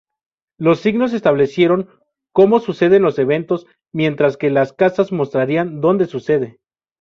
Los 0.57 0.79
signos 0.79 1.13
establecerían 1.13 1.87
"como" 2.33 2.59
suceden 2.59 3.03
los 3.03 3.19
eventos, 3.19 3.67
mientras 3.93 4.35
que 4.35 4.49
las 4.49 4.73
casas 4.73 5.11
mostrarían 5.11 5.79
"donde" 5.79 6.07
sucede. 6.07 6.59